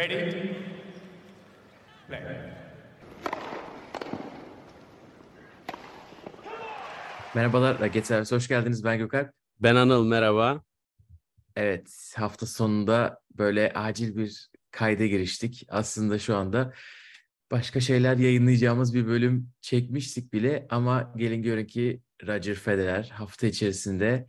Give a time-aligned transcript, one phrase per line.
[0.00, 0.56] Ready?
[2.08, 2.20] Play.
[7.34, 8.84] Merhabalar, Raket Servisi hoş geldiniz.
[8.84, 9.32] Ben Gökalp.
[9.60, 10.62] Ben Anıl, merhaba.
[11.56, 15.66] Evet, hafta sonunda böyle acil bir kayda giriştik.
[15.68, 16.72] Aslında şu anda
[17.50, 24.26] başka şeyler yayınlayacağımız bir bölüm çekmiştik bile ama gelin görün ki Roger Federer hafta içerisinde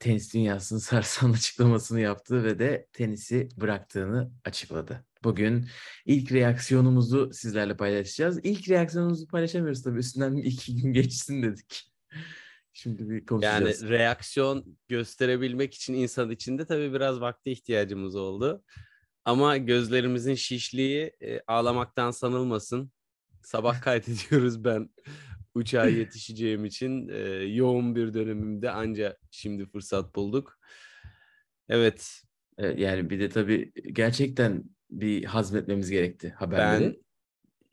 [0.00, 5.04] tenis dünyasının sarsan açıklamasını yaptı ve de tenisi bıraktığını açıkladı.
[5.24, 5.66] Bugün
[6.06, 8.40] ilk reaksiyonumuzu sizlerle paylaşacağız.
[8.42, 9.98] İlk reaksiyonumuzu paylaşamıyoruz tabii.
[9.98, 11.92] Üstünden bir iki gün geçsin dedik.
[12.72, 13.82] Şimdi bir konuşacağız.
[13.82, 18.64] Yani reaksiyon gösterebilmek için insan içinde tabii biraz vakti ihtiyacımız oldu.
[19.24, 22.92] Ama gözlerimizin şişliği e, ağlamaktan sanılmasın.
[23.42, 24.90] Sabah kaydediyoruz ben
[25.54, 30.58] uçağa yetişeceğim için e, yoğun bir dönemimde anca şimdi fırsat bulduk.
[31.68, 32.22] Evet.
[32.58, 36.84] E, yani bir de tabii gerçekten bir hazmetmemiz gerekti haberleri.
[36.84, 36.96] Ben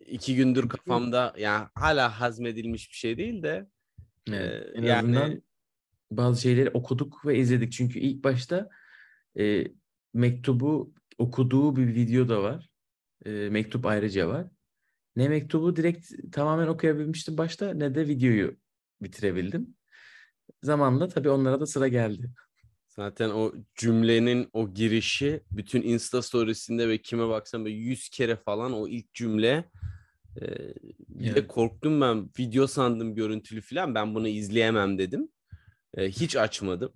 [0.05, 3.67] iki gündür kafamda yani hala hazmedilmiş bir şey değil de
[4.33, 5.41] Evet, en yani azından
[6.11, 7.71] bazı şeyleri okuduk ve izledik.
[7.71, 8.69] Çünkü ilk başta
[9.39, 9.63] e,
[10.13, 12.69] mektubu okuduğu bir video da var.
[13.25, 14.47] E, mektup ayrıca var.
[15.17, 18.57] Ne mektubu direkt tamamen okuyabilmiştim başta ne de videoyu
[19.01, 19.75] bitirebildim.
[20.63, 22.31] Zamanla tabii onlara da sıra geldi.
[22.87, 28.73] Zaten o cümlenin o girişi bütün Insta storiesinde ve kime baksam böyle 100 kere falan
[28.73, 29.69] o ilk cümle
[30.41, 30.45] e,
[31.09, 31.47] bir de Evet.
[31.47, 35.29] korktum ben video sandım görüntülü falan ben bunu izleyemem dedim.
[35.97, 36.93] E, hiç açmadım.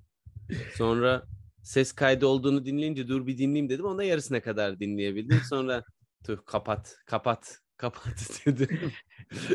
[0.76, 1.24] Sonra
[1.64, 3.86] ses kaydı olduğunu dinleyince dur bir dinleyeyim dedim.
[3.86, 5.40] Onda yarısına kadar dinleyebildim.
[5.50, 5.84] Sonra
[6.24, 8.68] tüh kapat kapat kapat dedim.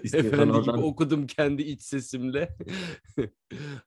[0.04, 2.56] Efendi gibi oradan- okudum kendi iç sesimle.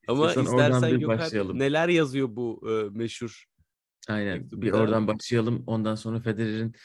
[0.07, 1.59] Ama istersen bir Gökalp başlayalım.
[1.59, 3.43] neler yazıyor bu e, meşhur
[4.07, 4.37] Aynen.
[4.37, 4.65] Mektubunda.
[4.65, 5.63] Bir oradan başlayalım.
[5.67, 6.75] Ondan sonra Federer'in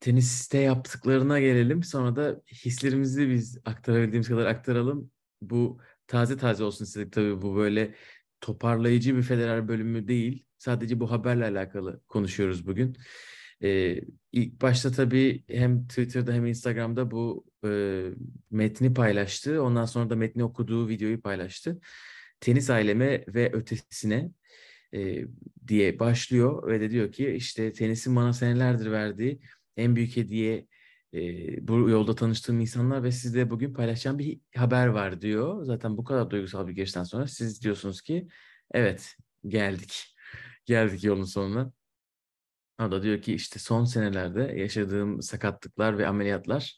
[0.00, 1.82] teniste yaptıklarına gelelim.
[1.82, 5.10] Sonra da hislerimizi biz aktarabildiğimiz kadar aktaralım.
[5.42, 7.42] Bu taze taze olsun istedik tabii.
[7.42, 7.94] Bu böyle
[8.40, 10.44] toparlayıcı bir Federer bölümü değil.
[10.58, 12.96] Sadece bu haberle alakalı konuşuyoruz bugün.
[13.64, 14.00] Ee,
[14.32, 17.70] ilk başta tabii hem Twitter'da hem Instagram'da bu e,
[18.50, 19.62] metni paylaştı.
[19.62, 21.80] Ondan sonra da metni okuduğu videoyu paylaştı.
[22.40, 24.30] Tenis aileme ve ötesine
[24.94, 25.24] e,
[25.68, 29.40] diye başlıyor ve de diyor ki işte tenisin bana senelerdir verdiği
[29.76, 30.66] en büyük hediye
[31.14, 31.18] e,
[31.68, 35.64] bu yolda tanıştığım insanlar ve sizle bugün paylaşacağım bir haber var diyor.
[35.64, 38.28] Zaten bu kadar duygusal bir girişten sonra siz diyorsunuz ki
[38.74, 39.16] evet
[39.48, 40.16] geldik.
[40.66, 41.72] Geldik yolun sonuna.
[42.80, 46.76] O da diyor ki işte son senelerde yaşadığım sakatlıklar ve ameliyatlar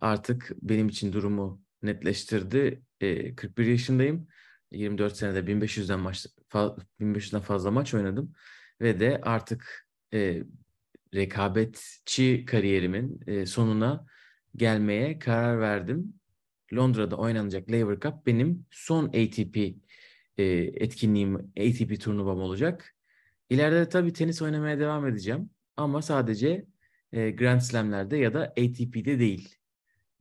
[0.00, 2.82] artık benim için durumu netleştirdi.
[3.00, 4.28] E, 41 yaşındayım.
[4.72, 8.32] 24 senede 1500'den maç fa- 1500'den fazla maç oynadım
[8.80, 10.42] ve de artık e,
[11.14, 14.06] rekabetçi kariyerimin e, sonuna
[14.56, 16.14] gelmeye karar verdim.
[16.74, 19.56] Londra'da oynanacak Laver Cup benim son ATP
[20.38, 20.44] e,
[20.74, 22.94] etkinliğim, ATP turnuvam olacak.
[23.50, 26.66] İleride de tabii tenis oynamaya devam edeceğim ama sadece
[27.12, 29.56] e, Grand Slam'lerde ya da ATP'de değil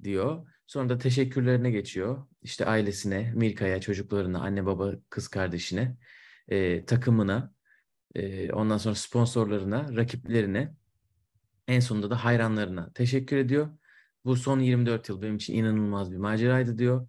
[0.03, 0.47] diyor.
[0.67, 2.27] Sonra da teşekkürlerine geçiyor.
[2.41, 5.97] İşte ailesine, Mirka'ya, çocuklarına, anne baba, kız kardeşine,
[6.47, 7.53] e, takımına,
[8.15, 10.75] e, ondan sonra sponsorlarına, rakiplerine,
[11.67, 13.69] en sonunda da hayranlarına teşekkür ediyor.
[14.25, 17.07] Bu son 24 yıl benim için inanılmaz bir maceraydı diyor.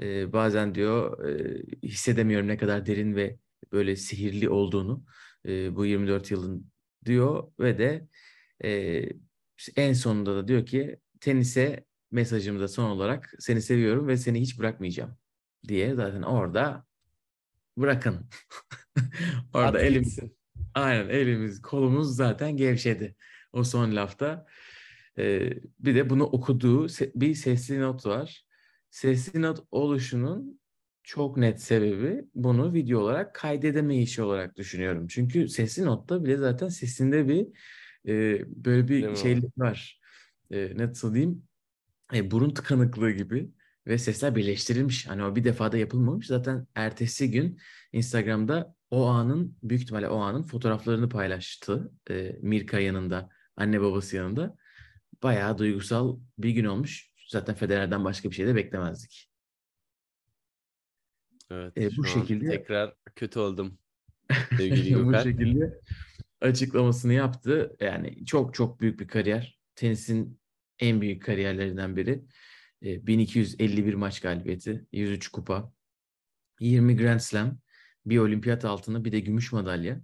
[0.00, 3.38] E, bazen diyor e, hissedemiyorum ne kadar derin ve
[3.72, 5.04] böyle sihirli olduğunu
[5.48, 6.70] e, bu 24 yılın
[7.04, 8.08] diyor ve de
[8.64, 9.02] e,
[9.76, 15.16] en sonunda da diyor ki tenise mesajımda son olarak seni seviyorum ve seni hiç bırakmayacağım
[15.68, 16.86] diye zaten orada
[17.76, 18.26] bırakın.
[19.54, 20.36] orada At elim gitsin.
[20.74, 23.16] aynen elimiz kolumuz zaten gevşedi
[23.52, 24.46] o son lafta.
[25.18, 28.46] Ee, bir de bunu okuduğu se- bir sesli not var.
[28.90, 30.60] Sesli not oluşunun
[31.04, 35.06] çok net sebebi bunu video olarak kaydedemeyişi olarak düşünüyorum.
[35.08, 37.48] Çünkü sesli notta bile zaten sesinde bir
[38.08, 40.00] e, böyle Değil bir mi şeylik var.
[40.50, 41.44] E, nasıl diyeyim?
[42.14, 43.50] E, burun tıkanıklığı gibi
[43.86, 45.06] ve sesler birleştirilmiş.
[45.08, 46.26] Hani o bir defada yapılmamış.
[46.26, 47.60] Zaten ertesi gün
[47.92, 51.92] Instagram'da o anın büyük ihtimalle o anın fotoğraflarını paylaştı.
[52.10, 54.56] E, Mirka yanında, anne babası yanında.
[55.22, 57.10] Bayağı duygusal bir gün olmuş.
[57.28, 59.33] Zaten Federer'den başka bir şey de beklemezdik.
[61.54, 63.78] Evet, E, bu şekilde- tekrar kötü oldum.
[64.56, 65.80] Sevgili bu şekilde
[66.40, 67.76] açıklamasını yaptı.
[67.80, 69.58] Yani çok çok büyük bir kariyer.
[69.74, 70.40] Tenisin
[70.78, 72.22] en büyük kariyerlerinden biri.
[72.82, 75.72] E, 1251 maç galibiyeti, 103 kupa,
[76.60, 77.58] 20 Grand Slam,
[78.06, 80.00] bir olimpiyat altını, bir de gümüş madalya.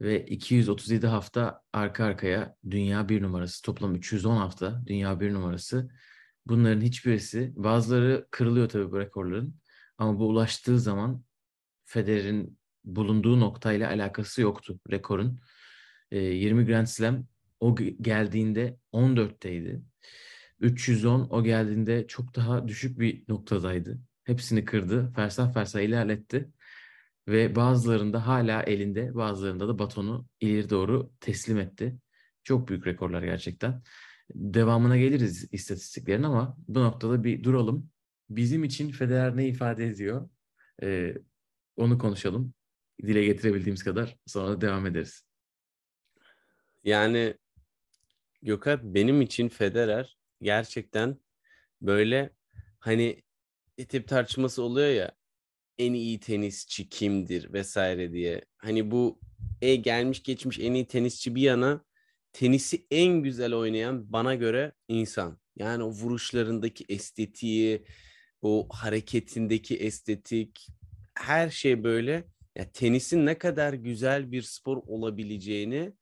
[0.00, 3.62] ve 237 hafta arka arkaya dünya bir numarası.
[3.62, 5.90] Toplam 310 hafta dünya bir numarası.
[6.46, 9.54] Bunların hiçbirisi, bazıları kırılıyor tabii bu rekorların.
[9.98, 11.24] Ama bu ulaştığı zaman
[11.84, 15.40] Federer'in bulunduğu noktayla alakası yoktu rekorun.
[16.10, 17.26] E, 20 Grand Slam
[17.60, 19.82] o geldiğinde 14'teydi.
[20.60, 23.98] 310 o geldiğinde çok daha düşük bir noktadaydı.
[24.24, 25.12] Hepsini kırdı.
[25.16, 26.50] Fersah fersah ilerletti.
[27.28, 31.98] Ve bazılarında hala elinde, bazılarında da batonu ileri doğru teslim etti.
[32.44, 33.82] Çok büyük rekorlar gerçekten.
[34.34, 37.90] Devamına geliriz istatistiklerin ama bu noktada bir duralım.
[38.30, 40.28] Bizim için Federer ne ifade ediyor?
[40.82, 41.14] Ee,
[41.76, 42.54] onu konuşalım.
[43.02, 45.24] Dile getirebildiğimiz kadar sonra devam ederiz.
[46.84, 47.34] Yani
[48.42, 51.18] Gökhan benim için Federer gerçekten
[51.82, 52.30] böyle
[52.78, 53.22] hani
[53.88, 55.12] tip tartışması oluyor ya
[55.78, 58.44] en iyi tenisçi kimdir vesaire diye.
[58.56, 59.20] Hani bu
[59.62, 61.84] e gelmiş geçmiş en iyi tenisçi bir yana
[62.32, 65.38] tenisi en güzel oynayan bana göre insan.
[65.56, 67.84] Yani o vuruşlarındaki estetiği,
[68.44, 70.68] o hareketindeki estetik
[71.14, 72.24] her şey böyle.
[72.56, 75.92] Ya tenisin ne kadar güzel bir spor olabileceğini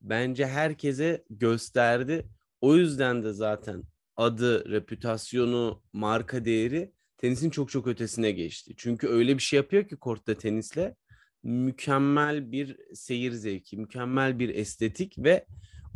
[0.00, 2.26] bence herkese gösterdi.
[2.60, 3.82] O yüzden de zaten
[4.16, 8.74] adı, reputasyonu, marka değeri tenisin çok çok ötesine geçti.
[8.76, 10.96] Çünkü öyle bir şey yapıyor ki kortta tenisle
[11.42, 15.46] mükemmel bir seyir zevki, mükemmel bir estetik ve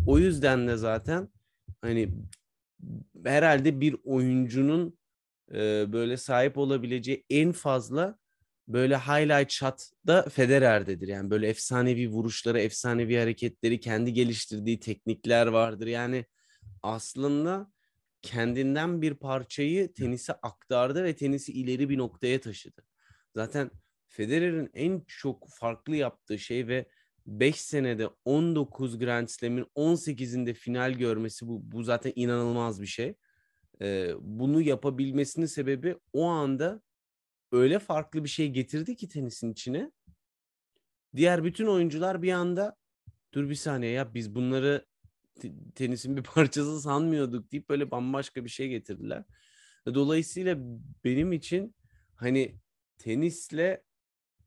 [0.06, 1.28] o yüzden de zaten
[1.80, 2.08] hani
[3.24, 4.97] herhalde bir oyuncunun
[5.54, 8.18] e, böyle sahip olabileceği en fazla
[8.68, 11.08] böyle highlight shot da Federer'dedir.
[11.08, 15.86] Yani böyle efsanevi vuruşları, efsanevi hareketleri, kendi geliştirdiği teknikler vardır.
[15.86, 16.24] Yani
[16.82, 17.72] aslında
[18.22, 22.82] kendinden bir parçayı tenise aktardı ve tenisi ileri bir noktaya taşıdı.
[23.34, 23.70] Zaten
[24.08, 26.86] Federer'in en çok farklı yaptığı şey ve
[27.26, 33.14] 5 senede 19 Grand Slam'in 18'inde final görmesi bu, bu zaten inanılmaz bir şey.
[33.80, 36.82] Ee, bunu yapabilmesinin sebebi o anda
[37.52, 39.90] öyle farklı bir şey getirdi ki tenisin içine.
[41.16, 42.76] Diğer bütün oyuncular bir anda
[43.34, 44.86] dur bir saniye ya biz bunları
[45.74, 49.24] tenisin bir parçası sanmıyorduk deyip böyle bambaşka bir şey getirdiler.
[49.86, 50.58] Dolayısıyla
[51.04, 51.74] benim için
[52.14, 52.58] hani
[52.98, 53.82] tenisle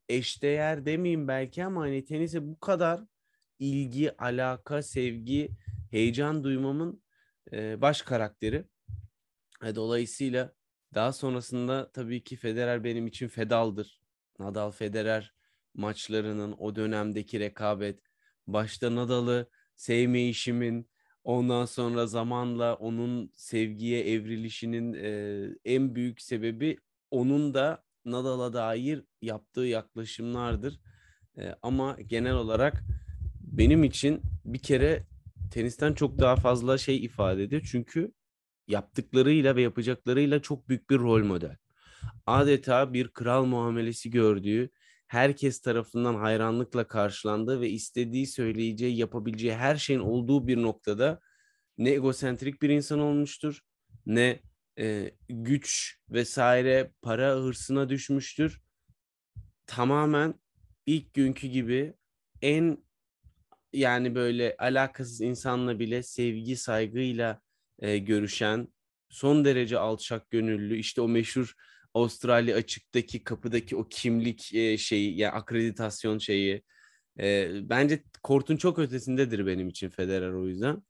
[0.10, 3.02] eşdeğer demeyeyim belki ama hani tenise bu kadar
[3.60, 5.52] ilgi, alaka, sevgi,
[5.92, 7.04] heyecan duymamın
[7.54, 8.66] e, baş karakteri.
[9.76, 10.54] Dolayısıyla
[10.94, 14.02] daha sonrasında tabii ki Federer benim için fedaldır.
[14.40, 15.34] Nadal Federer
[15.74, 18.00] maçlarının o dönemdeki rekabet,
[18.48, 20.90] başta Nadal'ı sevmeyişimin,
[21.24, 26.78] ondan sonra zamanla onun sevgiye evrilişinin e, en büyük sebebi
[27.12, 30.80] onun da Nadal'a dair yaptığı yaklaşımlardır.
[31.38, 32.84] E, ama genel olarak
[33.42, 35.04] benim için bir kere
[35.52, 37.62] tenisten çok daha fazla şey ifade ediyor.
[37.72, 38.12] Çünkü
[38.68, 41.58] yaptıklarıyla ve yapacaklarıyla çok büyük bir rol model.
[42.26, 44.70] Adeta bir kral muamelesi gördüğü,
[45.08, 51.20] herkes tarafından hayranlıkla karşılandığı ve istediği, söyleyeceği, yapabileceği her şeyin olduğu bir noktada
[51.78, 53.60] ne egosentrik bir insan olmuştur,
[54.06, 54.40] ne
[54.80, 58.62] e, güç vesaire para hırsına düşmüştür.
[59.66, 60.34] Tamamen
[60.86, 61.94] ilk günkü gibi
[62.42, 62.78] en
[63.74, 67.42] yani böyle alakasız insanla bile sevgi saygıyla
[67.82, 68.68] e, görüşen
[69.10, 71.54] son derece alçak gönüllü işte o meşhur
[71.94, 76.64] Avustralya açıktaki kapıdaki o kimlik e, şeyi yani akreditasyon şeyi
[77.20, 80.84] e, bence kortun çok ötesindedir benim için Federer o yüzden.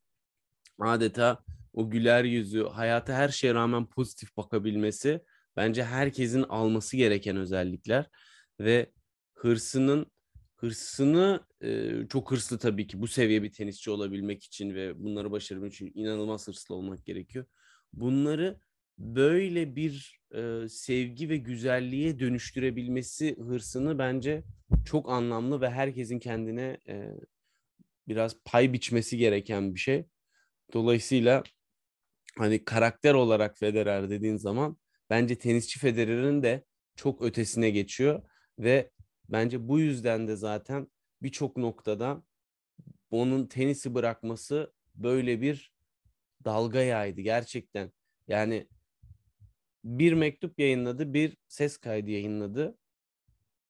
[0.79, 1.43] Adeta
[1.74, 5.21] o güler yüzü, hayata her şeye rağmen pozitif bakabilmesi
[5.55, 8.05] bence herkesin alması gereken özellikler
[8.60, 8.91] ve
[9.33, 10.05] hırsının
[10.55, 15.74] hırsını e, çok hırslı tabii ki bu seviye bir tenisçi olabilmek için ve bunları başarabilmek
[15.74, 17.46] için inanılmaz hırslı olmak gerekiyor.
[17.94, 18.60] Bunları
[18.98, 24.44] böyle bir e, sevgi ve güzelliğe dönüştürebilmesi hırsını bence
[24.86, 27.12] çok anlamlı ve herkesin kendine e,
[28.08, 30.06] biraz pay biçmesi gereken bir şey.
[30.74, 31.44] Dolayısıyla
[32.38, 34.77] hani karakter olarak Federer dediğin zaman
[35.10, 36.65] bence tenisçi Federer'in de
[36.96, 38.24] çok ötesine geçiyor
[38.60, 38.91] ve
[39.30, 40.88] bence bu yüzden de zaten
[41.24, 42.24] birçok noktada
[43.12, 45.74] onun tenisi bırakması böyle bir
[46.46, 47.92] dalga yaydı gerçekten.
[48.28, 48.68] Yani
[49.84, 52.78] bir mektup yayınladı, bir ses kaydı yayınladı.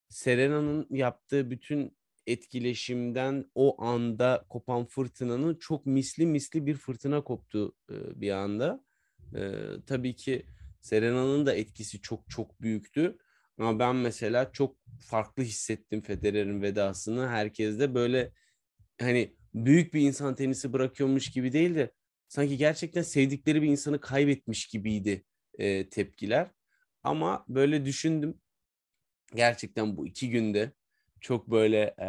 [0.09, 8.21] Serena'nın yaptığı bütün etkileşimden o anda kopan fırtınanın çok misli misli bir fırtına koptu e,
[8.21, 8.83] bir anda.
[9.35, 9.51] E,
[9.87, 10.45] tabii ki
[10.81, 13.17] Serena'nın da etkisi çok çok büyüktü.
[13.57, 17.27] Ama ben mesela çok farklı hissettim Federer'in vedasını.
[17.27, 18.31] Herkes de böyle
[19.01, 21.91] hani büyük bir insan tenisi bırakıyormuş gibi değil de
[22.27, 25.25] sanki gerçekten sevdikleri bir insanı kaybetmiş gibiydi
[25.57, 26.51] e, tepkiler.
[27.03, 28.39] Ama böyle düşündüm.
[29.35, 30.71] Gerçekten bu iki günde
[31.21, 32.07] çok böyle e,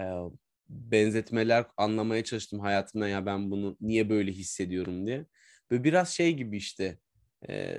[0.68, 5.26] benzetmeler anlamaya çalıştım hayatımda ya ben bunu niye böyle hissediyorum diye.
[5.70, 6.98] Böyle biraz şey gibi işte
[7.48, 7.76] e,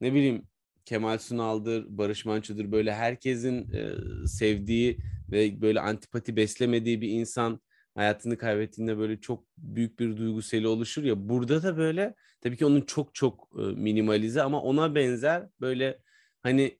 [0.00, 0.48] ne bileyim
[0.88, 3.94] Kemal Sunal'dır, Barış Manço'dur böyle herkesin e,
[4.26, 4.98] sevdiği
[5.30, 7.60] ve böyle antipati beslemediği bir insan
[7.94, 11.28] hayatını kaybettiğinde böyle çok büyük bir duyguseli oluşur ya.
[11.28, 15.98] Burada da böyle tabii ki onun çok çok e, minimalize ama ona benzer böyle
[16.42, 16.78] hani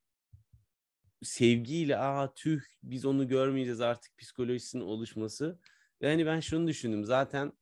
[1.23, 5.59] sevgiyle aa tüh biz onu görmeyeceğiz artık psikolojisinin oluşması.
[6.01, 7.53] Ve hani ben şunu düşündüm zaten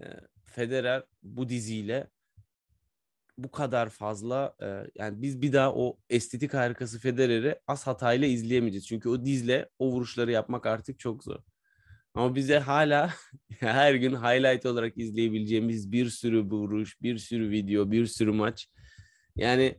[0.00, 0.06] e,
[0.44, 2.10] Federer bu diziyle
[3.38, 8.86] bu kadar fazla e, yani biz bir daha o estetik harikası Federer'i az hatayla izleyemeyeceğiz.
[8.86, 11.38] Çünkü o dizle o vuruşları yapmak artık çok zor.
[12.14, 13.14] Ama bize hala
[13.60, 18.68] her gün highlight olarak izleyebileceğimiz bir sürü vuruş, bir sürü video, bir sürü maç.
[19.36, 19.78] Yani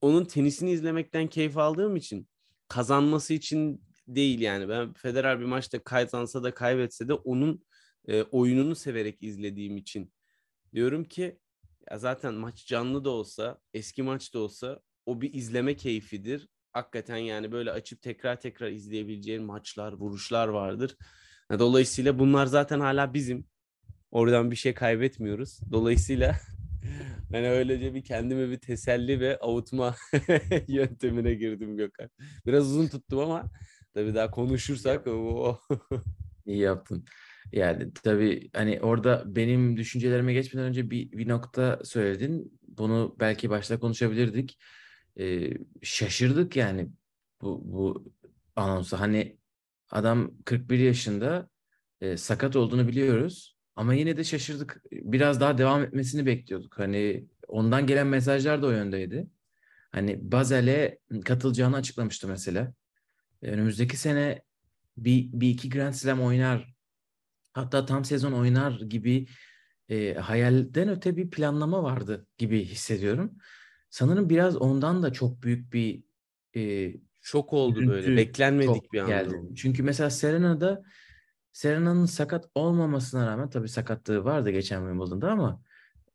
[0.00, 2.28] onun tenisini izlemekten keyif aldığım için
[2.68, 4.68] kazanması için değil yani.
[4.68, 7.64] Ben Federer bir maçta kazansa da kaybetse de onun
[8.08, 10.12] e, oyununu severek izlediğim için
[10.74, 11.38] diyorum ki
[11.90, 16.48] ya zaten maç canlı da olsa, eski maç da olsa o bir izleme keyfidir.
[16.72, 20.96] Hakikaten yani böyle açıp tekrar tekrar izleyebileceğin maçlar, vuruşlar vardır.
[21.58, 23.46] Dolayısıyla bunlar zaten hala bizim.
[24.10, 25.60] Oradan bir şey kaybetmiyoruz.
[25.72, 26.36] Dolayısıyla
[27.32, 29.96] ben öylece bir kendime bir teselli ve avutma
[30.68, 32.10] yöntemine girdim Gökhan.
[32.46, 33.44] Biraz uzun tuttum ama
[33.94, 35.58] tabii daha konuşursak o.
[36.46, 37.04] İyi yaptın.
[37.52, 42.58] Yani tabii hani orada benim düşüncelerime geçmeden önce bir, bir nokta söyledin.
[42.68, 44.58] Bunu belki başta konuşabilirdik.
[45.20, 45.50] Ee,
[45.82, 46.88] şaşırdık yani
[47.42, 48.12] bu, bu
[48.56, 49.00] anonsa.
[49.00, 49.38] Hani
[49.90, 51.48] adam 41 yaşında
[52.00, 53.56] e, sakat olduğunu biliyoruz.
[53.76, 54.82] Ama yine de şaşırdık.
[54.92, 56.78] Biraz daha devam etmesini bekliyorduk.
[56.78, 59.26] Hani ondan gelen mesajlar da o yöndeydi.
[59.92, 62.74] Hani Bazel'e katılacağını açıklamıştı mesela.
[63.42, 64.42] Önümüzdeki sene
[64.96, 66.73] bir, bir iki Grand Slam oynar
[67.54, 69.26] hatta tam sezon oynar gibi
[69.88, 73.32] e, hayalden öte bir planlama vardı gibi hissediyorum.
[73.90, 76.02] Sanırım biraz ondan da çok büyük bir
[76.56, 78.16] e, şok oldu böyle.
[78.16, 79.10] Beklenmedik bir anda.
[79.10, 79.54] Geldi.
[79.56, 80.82] Çünkü mesela Serena'da
[81.52, 85.62] Serena'nın sakat olmamasına rağmen tabii sakatlığı vardı geçen Wimbledon'da ama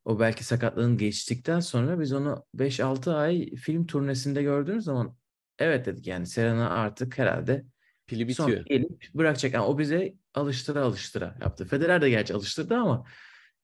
[0.06, 5.16] o belki sakatlığın geçtikten sonra biz onu 5-6 ay film turnesinde gördüğümüz zaman
[5.60, 7.66] evet dedik yani Serena artık herhalde
[8.08, 8.50] pili bitiyor.
[8.50, 9.54] Son gelip bırakacak.
[9.54, 11.66] Yani o bize alıştıra alıştıra yaptı.
[11.66, 13.06] Federer de gerçi alıştırdı ama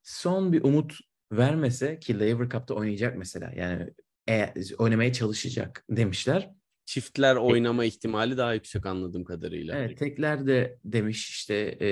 [0.03, 0.99] son bir umut
[1.31, 3.51] vermese ki Laver Cup'ta oynayacak mesela.
[3.55, 3.89] Yani
[4.29, 6.51] e, oynamaya çalışacak demişler.
[6.85, 9.77] Çiftler oynama ihtimali daha yüksek anladığım kadarıyla.
[9.77, 11.89] Evet, tekler de demiş işte e,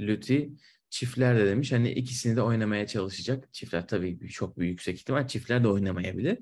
[0.00, 0.52] Lüti.
[0.90, 3.48] Çiftler de demiş hani ikisini de oynamaya çalışacak.
[3.52, 6.38] Çiftler tabii çok büyük yüksek ihtimal çiftler de oynamayabilir.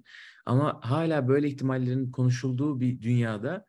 [0.47, 3.67] Ama hala böyle ihtimallerin konuşulduğu bir dünyada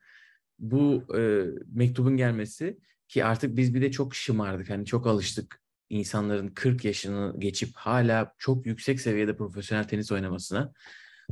[0.59, 4.69] bu e, mektubun gelmesi ki artık biz bir de çok şımardık.
[4.69, 10.73] Hani çok alıştık insanların 40 yaşını geçip hala çok yüksek seviyede profesyonel tenis oynamasına.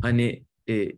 [0.02, 0.92] Hani e,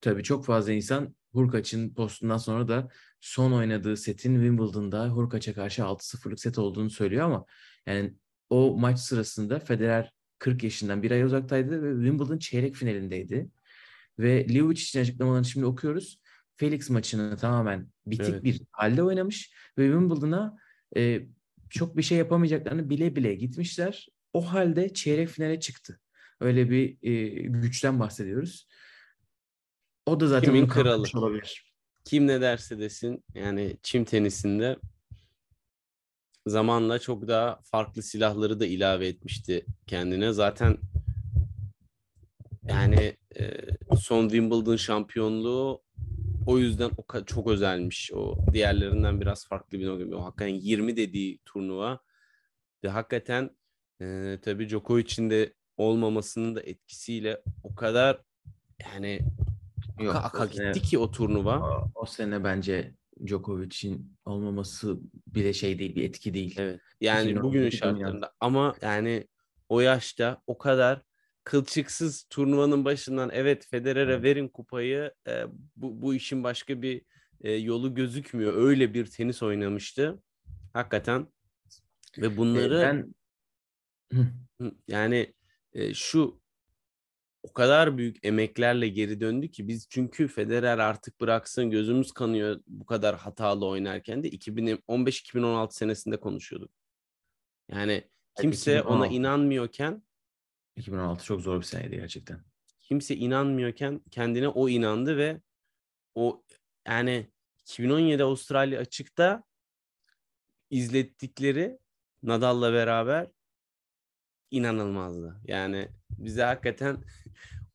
[0.00, 2.88] tabii çok fazla insan Hurkaç'ın postundan sonra da
[3.20, 7.44] son oynadığı setin Wimbledon'da Hurkaç'a karşı 6-0'lık set olduğunu söylüyor ama
[7.86, 8.14] yani
[8.50, 13.50] o maç sırasında Federer 40 yaşından bir ay uzaktaydı ve Wimbledon çeyrek finalindeydi.
[14.18, 16.20] Ve Liuvic için açıklamalarını şimdi okuyoruz.
[16.58, 18.44] Felix maçını tamamen bitik evet.
[18.44, 20.58] bir halde oynamış ve Wimbledon'a
[20.96, 21.26] e,
[21.70, 24.08] çok bir şey yapamayacaklarını bile bile gitmişler.
[24.32, 26.00] O halde çeyrek finale çıktı.
[26.40, 28.68] Öyle bir e, güçten bahsediyoruz.
[30.06, 31.74] O da zaten Kimin kralı olabilir.
[32.04, 34.76] Kim ne derse desin yani çim tenisinde
[36.46, 40.32] zamanla çok daha farklı silahları da ilave etmişti kendine.
[40.32, 40.78] Zaten
[42.62, 43.50] yani e,
[44.00, 45.82] son Wimbledon şampiyonluğu
[46.48, 48.12] o yüzden o çok özelmiş.
[48.14, 50.16] O diğerlerinden biraz farklı bir nokta.
[50.16, 52.00] O hakikaten 20 dediği turnuva
[52.84, 53.50] ve hakikaten
[54.00, 58.22] e, tabii Djokovic'in de olmamasının da etkisiyle o kadar
[58.80, 59.20] yani
[60.00, 61.58] Yok, aka, aka gitti sene, ki o turnuva.
[61.60, 62.94] O, o sene bence
[63.26, 66.54] Djokovic'in olmaması bile şey değil, bir etki değil.
[66.58, 66.80] Evet.
[67.00, 69.28] Yani bugünün şartlarında ama yani
[69.68, 71.02] o yaşta o kadar
[71.48, 75.44] kılçıksız turnuvanın başından evet Federer'e verin kupayı e,
[75.76, 77.02] bu, bu işin başka bir
[77.40, 78.54] e, yolu gözükmüyor.
[78.54, 80.22] Öyle bir tenis oynamıştı.
[80.72, 81.26] Hakikaten
[82.18, 83.14] ve bunları ben...
[84.88, 85.34] yani
[85.72, 86.40] e, şu
[87.42, 92.86] o kadar büyük emeklerle geri döndü ki biz çünkü Federer artık bıraksın gözümüz kanıyor bu
[92.86, 96.70] kadar hatalı oynarken de 2015-2016 senesinde konuşuyorduk.
[97.68, 98.04] Yani
[98.40, 99.14] kimse ona 2016.
[99.14, 100.02] inanmıyorken
[100.78, 102.40] 2016 çok zor bir seneydi gerçekten.
[102.80, 105.40] kimse inanmıyorken kendine o inandı ve
[106.14, 106.44] o
[106.86, 107.30] yani
[107.62, 109.42] 2017 Avustralya açıkta
[110.70, 111.78] izlettikleri
[112.22, 113.28] Nadal'la beraber
[114.50, 115.40] inanılmazdı.
[115.44, 117.04] Yani bize hakikaten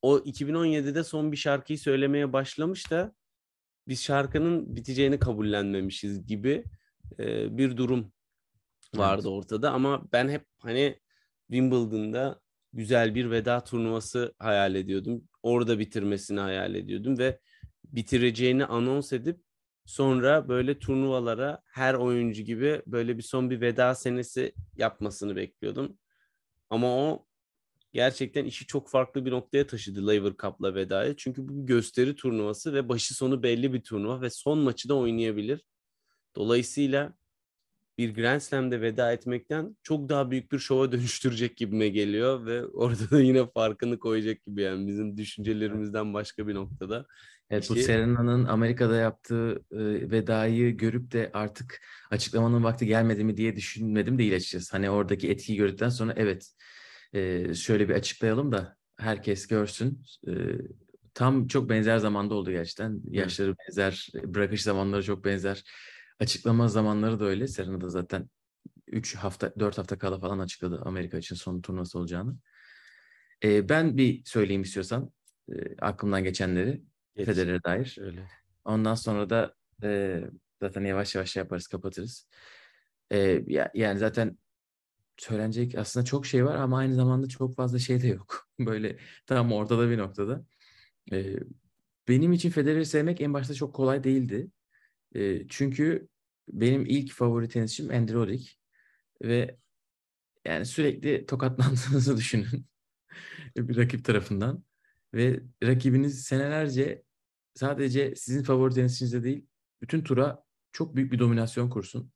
[0.01, 3.15] o 2017'de son bir şarkıyı söylemeye başlamış da
[3.87, 6.63] biz şarkının biteceğini kabullenmemişiz gibi
[7.19, 8.13] e, bir durum
[8.95, 10.99] vardı ortada ama ben hep hani
[11.51, 12.42] Wimbledon'da
[12.73, 15.23] güzel bir veda turnuvası hayal ediyordum.
[15.43, 17.39] Orada bitirmesini hayal ediyordum ve
[17.83, 19.41] bitireceğini anons edip
[19.85, 25.97] sonra böyle turnuvalara her oyuncu gibi böyle bir son bir veda senesi yapmasını bekliyordum.
[26.69, 27.25] Ama o
[27.93, 31.15] gerçekten işi çok farklı bir noktaya taşıdı Laver Cup'la vedayı.
[31.17, 34.95] Çünkü bu bir gösteri turnuvası ve başı sonu belli bir turnuva ve son maçı da
[34.95, 35.61] oynayabilir.
[36.35, 37.13] Dolayısıyla
[37.97, 43.11] bir Grand Slam'de veda etmekten çok daha büyük bir şova dönüştürecek gibime geliyor ve orada
[43.11, 47.05] da yine farkını koyacak gibi yani bizim düşüncelerimizden başka bir noktada.
[47.49, 51.81] Evet bu Serena'nın Amerika'da yaptığı e, vedayı görüp de artık
[52.11, 54.71] açıklamanın vakti gelmedi mi diye düşünmedim değil açıkçası.
[54.71, 56.51] Hani oradaki etkiyi gördükten sonra evet
[57.13, 60.03] e, şöyle bir açıklayalım da herkes görsün.
[60.27, 60.31] E,
[61.13, 63.01] tam çok benzer zamanda oldu gerçekten.
[63.09, 65.63] Yaşları benzer, bırakış zamanları çok benzer.
[66.19, 67.47] Açıklama zamanları da öyle.
[67.47, 68.29] Serena da zaten
[68.87, 72.37] 3 hafta 4 hafta kala falan açıkladı Amerika için son turnuvası olacağını.
[73.43, 75.11] E, ben bir söyleyeyim istiyorsan
[75.49, 76.83] e, aklımdan geçenleri.
[77.15, 77.25] Geç.
[77.25, 77.97] Federer'e dair.
[78.01, 78.27] Öyle.
[78.65, 80.21] Ondan sonra da e,
[80.61, 82.27] zaten yavaş yavaş şey yaparız, kapatırız.
[83.11, 84.37] E, ya- yani zaten
[85.17, 88.47] söylenecek aslında çok şey var ama aynı zamanda çok fazla şey de yok.
[88.59, 90.45] Böyle tam ortada bir noktada.
[91.11, 91.35] E,
[92.07, 94.47] benim için Federer'i sevmek en başta çok kolay değildi.
[95.15, 96.07] E, çünkü
[96.47, 98.51] benim ilk favori tenisçim Andy Roddick
[99.23, 99.57] ve
[100.45, 102.65] yani sürekli tokatlandığınızı düşünün
[103.57, 104.63] bir rakip tarafından
[105.13, 107.03] ve rakibiniz senelerce
[107.55, 109.45] sadece sizin favori tenisçinizde değil
[109.81, 112.11] bütün tura çok büyük bir dominasyon kursun.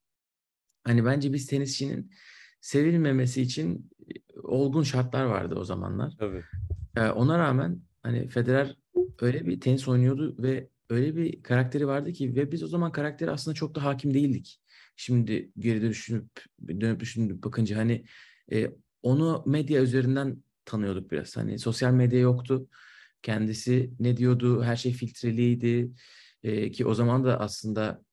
[0.84, 2.12] Hani bence biz tenisçinin
[2.62, 3.92] sevilmemesi için
[4.44, 6.16] olgun şartlar vardı o zamanlar.
[6.20, 6.44] Tabii.
[6.96, 8.78] Ee, ona rağmen hani Federer
[9.22, 13.32] öyle bir tenis oynuyordu ve öyle bir karakteri vardı ki ve biz o zaman karakteri
[13.32, 14.62] aslında çok da hakim değildik.
[14.96, 16.30] Şimdi geri düşünüp
[16.68, 18.06] dönüp düşünüp bakınca hani
[18.52, 18.72] e,
[19.04, 21.38] onu medya üzerinden tanıyorduk biraz.
[21.38, 22.68] Hani sosyal medya yoktu.
[23.22, 24.64] Kendisi ne diyordu?
[24.64, 25.92] Her şey filtreliydi.
[26.44, 28.04] E, ki o zaman da aslında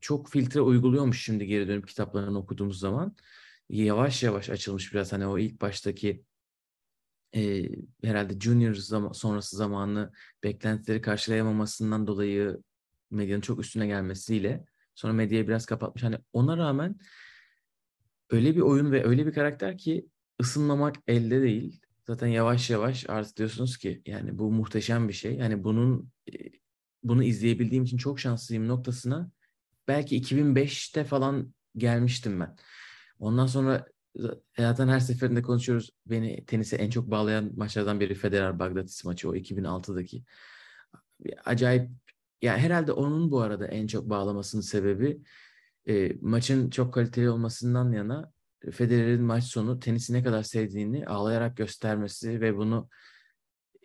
[0.00, 3.16] çok filtre uyguluyormuş şimdi geri dönüp kitaplarını okuduğumuz zaman.
[3.68, 6.24] Yavaş yavaş açılmış biraz hani o ilk baştaki
[7.36, 7.68] e,
[8.04, 10.12] herhalde junior zama- sonrası zamanı
[10.44, 12.58] beklentileri karşılayamamasından dolayı
[13.10, 14.64] medyanın çok üstüne gelmesiyle
[14.94, 16.02] sonra medyayı biraz kapatmış.
[16.02, 16.96] Hani ona rağmen
[18.30, 20.06] öyle bir oyun ve öyle bir karakter ki
[20.40, 21.80] ısınmamak elde değil.
[22.06, 25.34] Zaten yavaş yavaş artık diyorsunuz ki yani bu muhteşem bir şey.
[25.34, 26.12] Yani bunun
[27.02, 29.30] bunu izleyebildiğim için çok şanslıyım noktasına
[29.88, 32.56] belki 2005'te falan gelmiştim ben.
[33.18, 33.86] Ondan sonra
[34.58, 35.90] zaten her seferinde konuşuyoruz.
[36.06, 40.24] Beni tenise en çok bağlayan maçlardan biri Federer Bagdatis maçı o 2006'daki.
[41.44, 41.90] Acayip
[42.42, 45.22] ya herhalde onun bu arada en çok bağlamasının sebebi
[45.88, 48.32] e, maçın çok kaliteli olmasından yana
[48.70, 52.88] Federer'in maç sonu tenisi ne kadar sevdiğini ağlayarak göstermesi ve bunu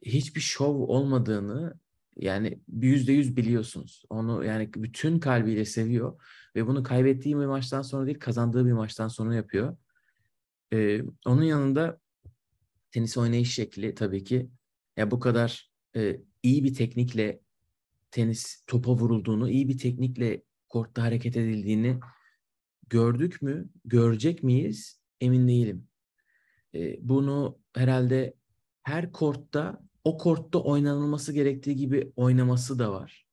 [0.01, 1.79] hiçbir şov olmadığını
[2.15, 4.03] yani yüzde yüz biliyorsunuz.
[4.09, 6.21] Onu yani bütün kalbiyle seviyor
[6.55, 9.77] ve bunu kaybettiği bir maçtan sonra değil kazandığı bir maçtan sonra yapıyor.
[10.73, 11.99] Ee, onun yanında
[12.91, 14.49] tenis oynayış şekli tabii ki
[14.97, 17.39] ya bu kadar e, iyi bir teknikle
[18.12, 21.99] tenis topa vurulduğunu, iyi bir teknikle kortta hareket edildiğini
[22.89, 25.88] gördük mü, görecek miyiz emin değilim.
[26.75, 28.34] Ee, bunu herhalde
[28.84, 33.27] her kortta o kortta oynanılması gerektiği gibi oynaması da var.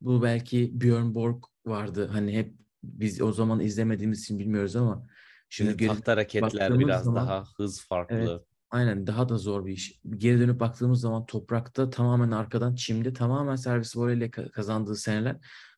[0.00, 2.08] Bu belki Björn Borg vardı.
[2.12, 5.06] Hani hep biz o zaman izlemediğimiz için bilmiyoruz ama
[5.54, 8.16] şimdi geri taht hareketler baktığımız biraz zaman- daha hız farklı.
[8.16, 8.40] Evet.
[8.70, 10.00] aynen daha da zor bir iş.
[10.10, 15.36] Geri dönüp baktığımız zaman toprakta tamamen arkadan çimde tamamen servis voleyle ka- kazandığı seneler.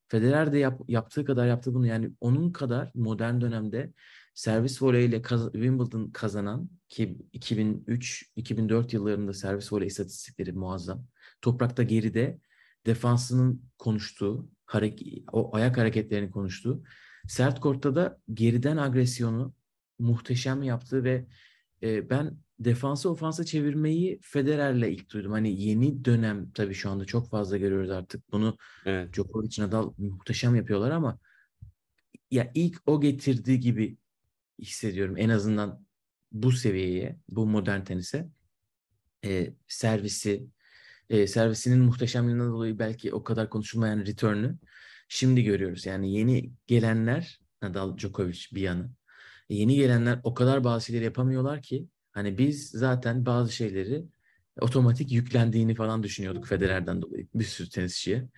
[0.09, 1.87] Federer de yap- yaptığı kadar yaptı bunu.
[1.87, 3.93] Yani onun kadar modern dönemde
[4.35, 11.05] servis voleyle kaz- Wimbledon kazanan ki 2003-2004 yıllarında servis voley istatistikleri muazzam.
[11.43, 12.39] Toprakta geride
[12.87, 16.83] defansının konuştuğu, harek- o ayak hareketlerini konuştuğu,
[17.29, 19.55] sert kortta da geriden agresyonu
[19.99, 21.27] muhteşem yaptığı ve
[21.83, 25.33] e, ben defansı ofansa çevirmeyi Federer'le ilk duydum.
[25.33, 28.33] Hani yeni dönem tabii şu anda çok fazla görüyoruz artık.
[28.33, 29.15] Bunu Evet.
[29.15, 31.19] Djokovic, Nadal muhteşem yapıyorlar ama
[32.31, 33.97] ya ilk o getirdiği gibi
[34.59, 35.87] hissediyorum en azından
[36.33, 38.29] bu seviyeye, bu modern tenise.
[39.25, 40.47] E, servisi,
[41.11, 44.59] e, servisinin muhteşemliğinden dolayı belki o kadar konuşulmayan return'ü
[45.09, 45.87] şimdi görüyoruz.
[45.87, 48.91] Yani yeni gelenler, Nadal, Djokovic bir yana,
[49.49, 54.05] yeni gelenler o kadar bazı şeyleri yapamıyorlar ki hani biz zaten bazı şeyleri
[54.61, 58.29] otomatik yüklendiğini falan düşünüyorduk Federer'den dolayı bir sürü tenisçiye.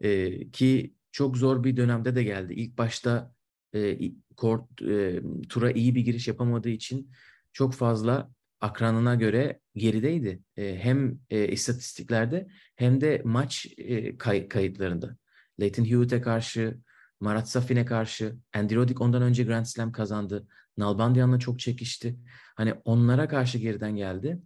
[0.00, 2.54] E, ki çok zor bir dönemde de geldi.
[2.54, 3.34] İlk başta
[3.74, 3.98] e,
[4.36, 7.10] kort, e, tura iyi bir giriş yapamadığı için
[7.52, 10.42] çok fazla akranına göre gerideydi.
[10.56, 15.16] E, hem e, istatistiklerde hem de maç e, kay- kayıtlarında.
[15.60, 16.78] Leighton Hewitt'e karşı,
[17.20, 20.46] Marat Safin'e karşı, Andy Roddick ondan önce Grand Slam kazandı.
[20.76, 22.18] Nalbandian'la çok çekişti.
[22.56, 24.40] Hani onlara karşı geriden geldi.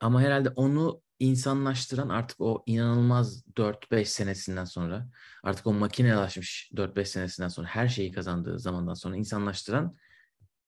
[0.00, 5.08] Ama herhalde onu insanlaştıran artık o inanılmaz 4-5 senesinden sonra
[5.42, 9.96] artık o makinelaşmış 4-5 senesinden sonra her şeyi kazandığı zamandan sonra insanlaştıran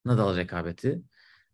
[0.04, 1.02] Nadal rekabeti.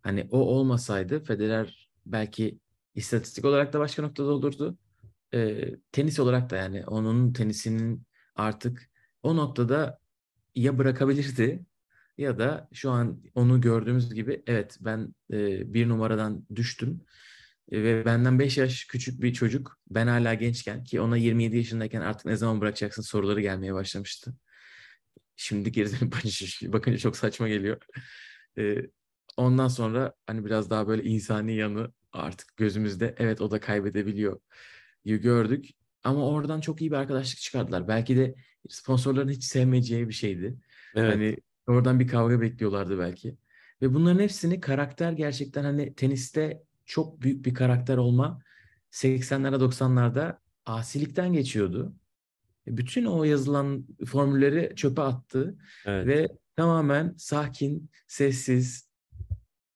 [0.02, 2.60] Hani o olmasaydı Federer belki
[2.94, 4.78] istatistik olarak da başka noktada olurdu.
[5.34, 8.89] Ee, tenis olarak da yani onun tenisinin artık
[9.22, 9.98] o noktada
[10.54, 11.66] ya bırakabilirdi
[12.18, 17.04] ya da şu an onu gördüğümüz gibi evet ben e, bir numaradan düştüm
[17.72, 22.26] ve benden 5 yaş küçük bir çocuk ben hala gençken ki ona 27 yaşındayken artık
[22.26, 24.34] ne zaman bırakacaksın soruları gelmeye başlamıştı.
[25.36, 26.12] Şimdi geri dönüp
[26.72, 27.82] bakınca çok saçma geliyor.
[28.58, 28.76] E,
[29.36, 34.40] ondan sonra hani biraz daha böyle insani yanı artık gözümüzde evet o da kaybedebiliyor
[35.04, 35.70] gördük.
[36.04, 37.88] Ama oradan çok iyi bir arkadaşlık çıkardılar.
[37.88, 38.34] Belki de
[38.68, 40.56] sponsorların hiç sevmeyeceği bir şeydi.
[40.94, 41.14] Evet.
[41.14, 43.36] Hani oradan bir kavga bekliyorlardı belki.
[43.82, 48.42] Ve bunların hepsini karakter gerçekten hani teniste çok büyük bir karakter olma
[48.92, 51.94] 80'lerde 90'larda asilikten geçiyordu.
[52.66, 56.06] Bütün o yazılan formülleri çöpe attı Evet.
[56.06, 58.90] ve tamamen sakin, sessiz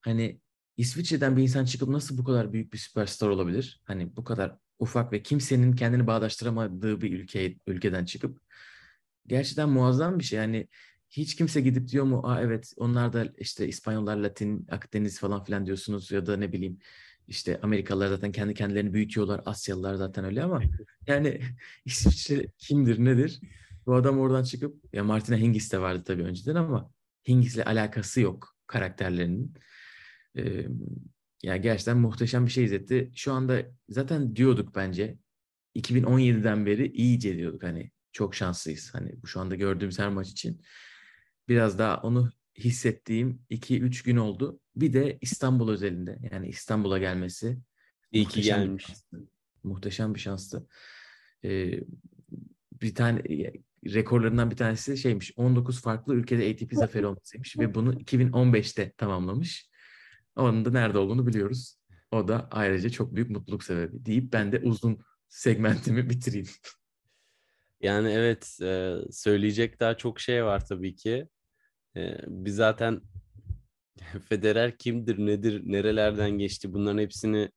[0.01, 0.41] hani
[0.77, 3.81] İsviçre'den bir insan çıkıp nasıl bu kadar büyük bir süperstar olabilir?
[3.85, 8.41] Hani bu kadar ufak ve kimsenin kendini bağdaştıramadığı bir ülke ülkeden çıkıp
[9.27, 10.39] gerçekten muazzam bir şey.
[10.39, 10.69] Yani
[11.11, 12.21] hiç kimse gidip diyor mu?
[12.25, 16.79] Aa evet onlar da işte İspanyollar Latin Akdeniz falan filan diyorsunuz ya da ne bileyim
[17.29, 19.41] işte Amerikalılar zaten kendi kendilerini büyütüyorlar.
[19.47, 20.63] Asyalılar zaten öyle ama
[21.07, 21.41] yani
[21.85, 23.41] İsviçre kimdir nedir?
[23.87, 26.91] Bu adam oradan çıkıp ya Martina Hingis de vardı tabii önceden ama
[27.29, 29.55] Hingis'le alakası yok karakterlerinin.
[30.37, 30.67] Ee,
[31.43, 33.11] yani gerçekten muhteşem bir şey izletti.
[33.15, 35.19] Şu anda zaten diyorduk bence
[35.77, 38.95] 2017'den beri iyice diyorduk hani çok şanslıyız.
[38.95, 40.63] Hani şu anda gördüğümüz her maç için
[41.49, 44.61] biraz daha onu hissettiğim 2-3 gün oldu.
[44.77, 47.59] Bir de İstanbul özelinde yani İstanbul'a gelmesi
[48.13, 48.87] İyi ki gelmiş.
[49.63, 50.69] Muhteşem bir şanstı.
[51.45, 51.81] Ee,
[52.73, 53.23] bir tane
[53.87, 59.71] rekorlarından bir tanesi şeymiş 19 farklı ülkede ATP zaferi olmasıymış ve bunu 2015'te tamamlamış.
[60.37, 61.79] Onun da nerede olduğunu biliyoruz.
[62.11, 64.99] O da ayrıca çok büyük mutluluk sebebi deyip ben de uzun
[65.29, 66.47] segmentimi bitireyim.
[67.85, 71.29] Yani evet e, söyleyecek daha çok şey var tabii ki.
[71.97, 73.01] E, biz zaten
[74.29, 77.51] Federer kimdir, nedir, nerelerden geçti bunların hepsini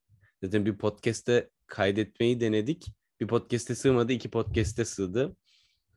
[0.44, 2.86] zaten bir podcast'te kaydetmeyi denedik.
[3.20, 5.36] Bir podcast'e sığmadı, iki podcast'e sığdı.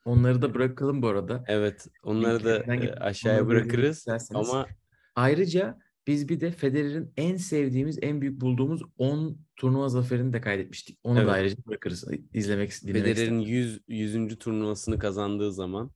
[0.04, 1.44] Onları da bırakalım bu arada.
[1.48, 4.06] Evet, onları da e, aşağıya bırakırız.
[4.34, 4.66] Ama
[5.14, 10.98] Ayrıca biz bir de Federer'in en sevdiğimiz, en büyük bulduğumuz 10 turnuva zaferini de kaydetmiştik.
[11.04, 11.28] Onu Evet.
[11.28, 12.04] da ayrıca bırakırız.
[12.34, 13.48] izlemek, dinlemek Federer'in isterseniz.
[13.48, 14.38] 100 100.
[14.38, 15.90] turnuvasını kazandığı zaman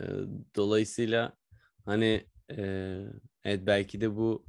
[0.00, 0.04] e,
[0.56, 1.36] dolayısıyla
[1.84, 2.64] hani e,
[3.44, 4.46] evet belki de bu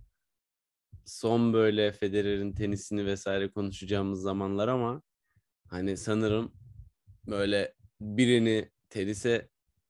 [1.05, 5.01] son böyle Federer'in tenisini vesaire konuşacağımız zamanlar ama
[5.67, 6.53] hani sanırım
[7.27, 9.49] böyle birini tenise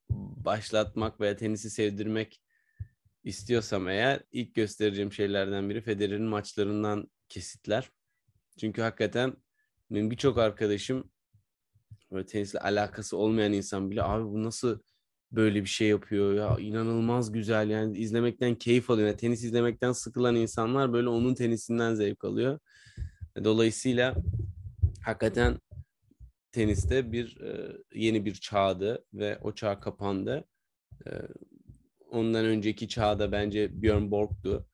[0.09, 2.41] başlatmak veya tenisi sevdirmek
[3.23, 7.91] istiyorsam eğer ilk göstereceğim şeylerden biri Federer'in maçlarından kesitler.
[8.59, 9.33] Çünkü hakikaten
[9.91, 11.11] benim birçok arkadaşım
[12.11, 14.79] böyle tenisle alakası olmayan insan bile abi bu nasıl
[15.31, 19.07] böyle bir şey yapıyor ya inanılmaz güzel yani izlemekten keyif alıyor.
[19.07, 22.59] Yani tenis izlemekten sıkılan insanlar böyle onun tenisinden zevk alıyor.
[23.43, 24.15] Dolayısıyla
[25.01, 25.59] hakikaten
[26.51, 27.37] teniste bir
[27.93, 30.45] yeni bir çağdı ve o çağ kapandı.
[32.11, 34.67] E, ondan önceki çağda bence Björn Borg'du.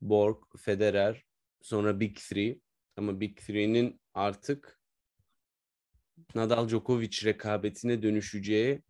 [0.00, 1.24] Borg, Federer,
[1.62, 2.60] sonra Big Three.
[2.96, 4.80] Ama Big Three'nin artık
[6.34, 8.82] Nadal Djokovic rekabetine dönüşeceği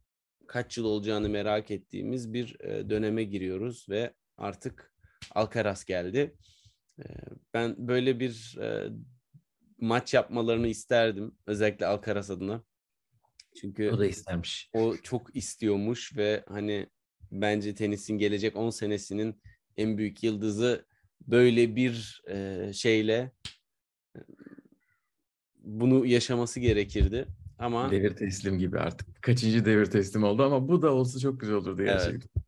[0.46, 4.94] kaç yıl olacağını merak ettiğimiz bir e, döneme giriyoruz ve artık
[5.34, 6.36] Alcaraz geldi.
[6.98, 7.04] Ee,
[7.54, 8.90] ben böyle bir e,
[9.78, 11.38] maç yapmalarını isterdim.
[11.46, 12.64] Özellikle Alcaraz adına.
[13.60, 14.70] Çünkü O da istermiş.
[14.74, 16.86] o çok istiyormuş ve hani
[17.33, 19.43] bence tenisin gelecek 10 senesinin
[19.77, 20.87] en büyük yıldızı
[21.29, 23.33] böyle bir e, şeyle
[24.16, 24.21] e,
[25.59, 27.29] bunu yaşaması gerekirdi.
[27.59, 29.23] Ama Devir teslim gibi artık.
[29.23, 32.01] Kaçıncı devir teslim oldu ama bu da olsa çok güzel olurdu Evet.
[32.01, 32.43] gerçekten.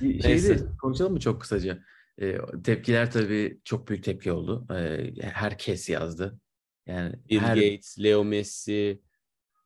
[0.00, 0.48] Neyse.
[0.48, 1.84] Şeyde konuşalım mı çok kısaca?
[2.20, 4.66] Ee, tepkiler tabii çok büyük tepki oldu.
[4.74, 6.40] Ee, herkes yazdı.
[6.86, 9.02] Yani Bill her, Gates, Leo Messi,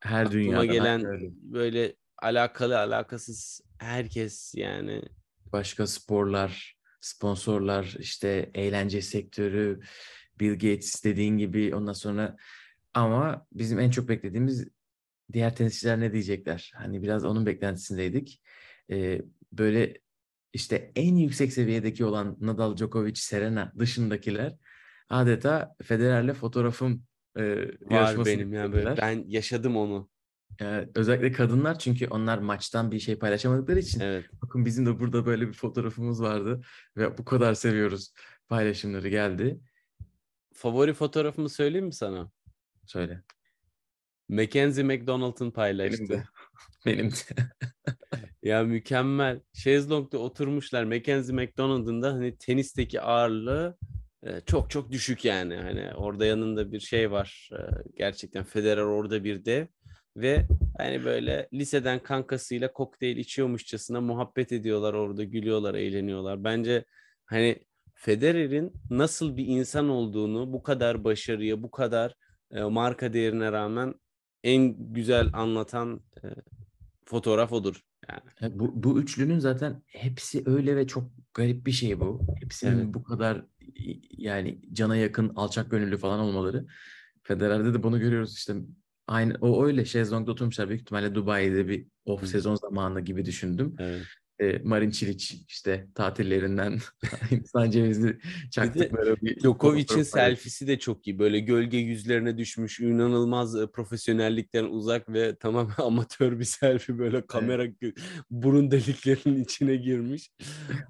[0.01, 1.31] her aklıma dünyadan gelen öyle.
[1.33, 5.03] böyle alakalı alakasız herkes yani
[5.53, 9.81] başka sporlar, sponsorlar, işte eğlence sektörü,
[10.41, 12.37] Bill Gates dediğin gibi ondan sonra
[12.95, 14.69] ama bizim en çok beklediğimiz
[15.33, 16.73] diğer tenisçiler ne diyecekler?
[16.75, 18.43] Hani biraz onun beklentisindeydik.
[18.91, 19.95] Ee, böyle
[20.53, 24.57] işte en yüksek seviyedeki olan Nadal, Djokovic, Serena dışındakiler
[25.09, 27.05] adeta Federer'le fotoğrafım
[27.37, 27.43] e,
[27.81, 30.09] var benim yani böyle ben yaşadım onu.
[30.61, 34.25] Ee, özellikle kadınlar çünkü onlar maçtan bir şey paylaşamadıkları için Evet.
[34.43, 36.61] Bakın bizim de burada böyle bir fotoğrafımız vardı
[36.97, 38.13] ve bu kadar seviyoruz
[38.49, 39.61] paylaşımları geldi.
[40.55, 42.31] Favori fotoğrafımı söyleyeyim mi sana?
[42.87, 43.23] Söyle.
[44.29, 45.99] Mackenzie McDonald'ın paylaştı.
[45.99, 46.25] Benim de.
[46.87, 47.51] Benim de.
[48.43, 49.41] Ya mükemmel.
[49.53, 50.85] Şezlong'da oturmuşlar.
[50.85, 53.79] Mackenzie McDonald'ın da hani tenisteki ağırlığı
[54.23, 55.57] e, çok çok düşük yani.
[55.57, 57.51] Hani orada yanında bir şey var.
[57.53, 57.59] E,
[57.97, 59.67] Gerçekten Federer orada bir dev
[60.17, 60.47] ve
[60.79, 66.45] hani böyle liseden kankasıyla kokteyl içiyormuşçasına muhabbet ediyorlar orada gülüyorlar, eğleniyorlar.
[66.45, 66.85] Bence
[67.27, 67.59] hani
[67.95, 72.15] Federer'in nasıl bir insan olduğunu bu kadar başarıya, bu kadar
[72.51, 73.95] e, marka değerine rağmen
[74.45, 76.27] en güzel anlatan e,
[77.05, 77.81] fotoğraf odur.
[78.09, 78.53] Yani.
[78.55, 82.27] E, Bu, bu üçlünün zaten hepsi öyle ve çok garip bir şey bu.
[82.41, 82.95] Hepsinin Evet.
[82.95, 83.45] bu kadar
[84.11, 86.67] yani cana yakın, alçak gönüllü falan olmaları.
[87.23, 88.55] Federer'de de bunu görüyoruz işte.
[89.07, 92.27] Aynı o öyle şezlongda oturmuşlar büyük ihtimalle Dubai'de bir off Hı.
[92.27, 93.77] sezon zamanı gibi düşündüm.
[93.79, 94.03] Evet.
[94.39, 96.79] E, Marin Cilic işte tatillerinden
[97.31, 98.19] insan cevizi
[98.51, 100.39] çaktıkları bir Djokovic'in fotoğraf paylaşmış.
[100.43, 101.19] selfie'si de çok iyi.
[101.19, 106.99] Böyle gölge yüzlerine düşmüş, inanılmaz e, profesyonellikten uzak ve tamamen amatör bir selfie.
[106.99, 107.99] Böyle kamera gö-
[108.31, 110.31] burun deliklerinin içine girmiş.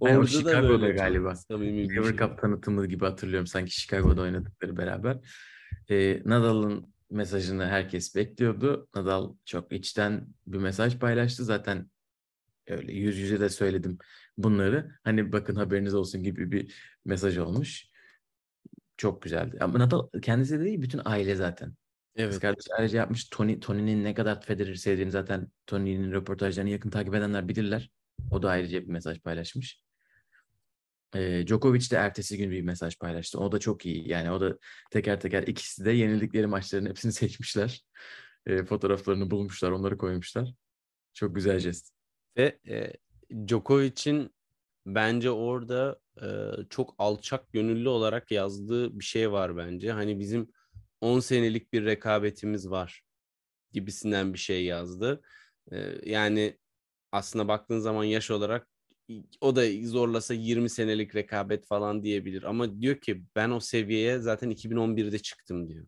[0.00, 1.34] Orada da Chicago'da böyle galiba.
[1.50, 2.16] bir Lever şey.
[2.16, 5.18] Cup tanıtımı gibi hatırlıyorum sanki Chicago'da oynadıkları beraber.
[5.90, 8.88] Ee, Nadal'ın mesajını herkes bekliyordu.
[8.94, 11.44] Nadal çok içten bir mesaj paylaştı.
[11.44, 11.90] Zaten
[12.66, 13.98] öyle yüz yüze de söyledim
[14.38, 14.98] bunları.
[15.04, 16.74] Hani bakın haberiniz olsun gibi bir
[17.04, 17.86] mesaj olmuş.
[18.96, 19.58] Çok güzeldi.
[19.60, 21.68] Ama Nadal kendisi de değil bütün aile zaten.
[21.68, 22.40] Kız Evet.
[22.40, 23.24] kardeş ayrıca yapmış.
[23.24, 27.90] Tony, Tony'nin ne kadar Federer sevdiğini zaten Tony'nin röportajlarını yakın takip edenler bilirler.
[28.30, 29.83] O da ayrıca bir mesaj paylaşmış.
[31.14, 33.38] Ee, Djokovic de ertesi gün bir mesaj paylaştı.
[33.38, 34.08] O da çok iyi.
[34.08, 34.58] Yani o da
[34.90, 37.84] teker teker ikisi de yenildikleri maçların hepsini seçmişler.
[38.46, 40.54] Ee, fotoğraflarını bulmuşlar, onları koymuşlar.
[41.14, 41.94] Çok güzel jest.
[42.36, 42.92] Ve e,
[43.46, 44.34] Djokovic'in
[44.86, 46.26] bence orada e,
[46.70, 49.92] çok alçak gönüllü olarak yazdığı bir şey var bence.
[49.92, 50.52] Hani bizim
[51.00, 53.02] 10 senelik bir rekabetimiz var
[53.72, 55.22] gibisinden bir şey yazdı.
[55.72, 56.58] E, yani
[57.12, 58.68] aslında baktığın zaman yaş olarak
[59.40, 62.42] o da zorlasa 20 senelik rekabet falan diyebilir.
[62.42, 65.86] Ama diyor ki ben o seviyeye zaten 2011'de çıktım diyor.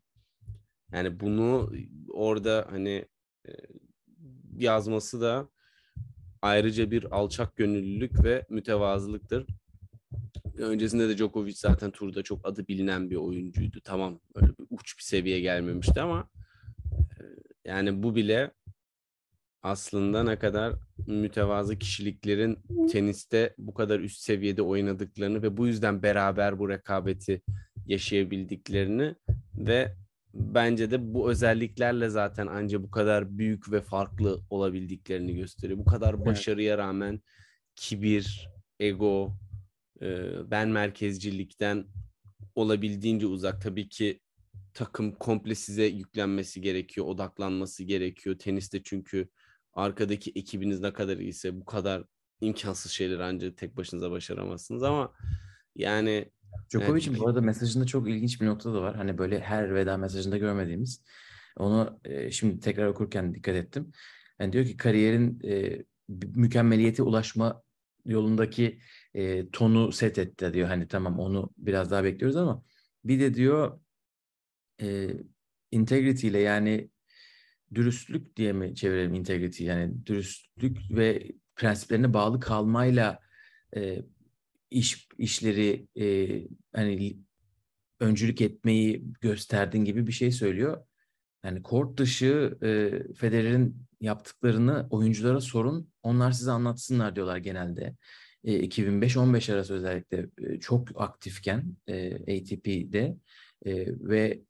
[0.93, 1.73] Yani bunu
[2.09, 3.05] orada hani
[3.49, 3.53] e,
[4.57, 5.49] yazması da
[6.43, 9.47] ayrıca bir alçak gönüllülük ve mütevazılıktır.
[10.59, 13.81] Öncesinde de Djokovic zaten turda çok adı bilinen bir oyuncuydu.
[13.85, 16.31] Tamam öyle bir uç bir seviye gelmemişti ama
[16.93, 17.23] e,
[17.65, 18.51] yani bu bile
[19.67, 20.75] aslında ne kadar
[21.07, 22.59] mütevazı kişiliklerin
[22.91, 27.43] teniste bu kadar üst seviyede oynadıklarını ve bu yüzden beraber bu rekabeti
[27.87, 29.15] yaşayabildiklerini
[29.55, 29.95] ve
[30.35, 35.79] bence de bu özelliklerle zaten anca bu kadar büyük ve farklı olabildiklerini gösteriyor.
[35.79, 37.21] Bu kadar başarıya rağmen
[37.77, 38.49] kibir,
[38.81, 39.33] ego,
[40.03, 41.87] e, ben merkezcilikten
[42.55, 43.63] olabildiğince uzak.
[43.63, 44.21] Tabii ki
[44.75, 48.39] takım komple size yüklenmesi gerekiyor, odaklanması gerekiyor.
[48.39, 49.29] Teniste çünkü
[49.77, 52.05] arkadaki ekibiniz ne kadar iyiyse bu kadar
[52.41, 55.13] imkansız şeyleri ancak tek başınıza başaramazsınız ama
[55.77, 56.31] yani
[56.71, 57.21] Djokovic'in Evet.
[57.21, 58.97] bu arada mesajında çok ilginç bir nokta da var.
[58.97, 61.03] Hani böyle her veda mesajında görmediğimiz.
[61.57, 63.93] Onu e, şimdi tekrar okurken dikkat ettim.
[64.41, 65.85] Yani diyor ki kariyerin e,
[66.35, 67.63] mükemmeliyete ulaşma
[68.05, 68.79] yolundaki
[69.15, 70.69] e, tonu set etti diyor.
[70.69, 72.63] Hani tamam onu biraz daha bekliyoruz ama
[73.05, 73.81] bir de diyor
[74.83, 75.11] e,
[75.71, 76.91] integrity ile yani
[77.75, 83.21] dürüstlük diye mi çevirelim integrity yani dürüstlük ve prensiplerine bağlı kalmayla
[83.77, 84.03] e,
[84.71, 86.07] iş işleri e,
[86.75, 87.19] hani
[88.01, 90.85] öncülük etmeyi gösterdin gibi bir şey söylüyor.
[91.45, 97.97] Yani kort dışı e, Federer'in yaptıklarını oyunculara sorun, onlar size anlatsınlar diyorlar genelde.
[98.45, 103.17] E, 2005-15 arası özellikle e, çok aktifken e, ATP'de
[103.67, 104.43] e, ve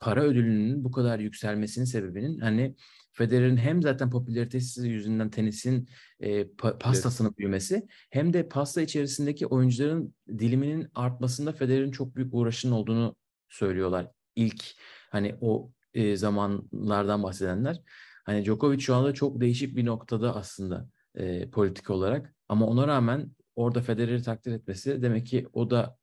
[0.00, 2.76] para ödülünün bu kadar yükselmesinin sebebinin hani
[3.12, 5.88] Federer'in hem zaten popülaritesi yüzünden tenisin
[6.20, 12.72] e, pa- pastasının büyümesi hem de pasta içerisindeki oyuncuların diliminin artmasında Federer'in çok büyük uğraşının
[12.72, 13.16] olduğunu
[13.48, 14.10] söylüyorlar.
[14.36, 14.64] İlk
[15.10, 17.82] hani o e, zamanlardan bahsedenler.
[18.24, 22.34] Hani Djokovic şu anda çok değişik bir noktada aslında e, politik olarak.
[22.48, 25.98] Ama ona rağmen orada Federer'i takdir etmesi demek ki o da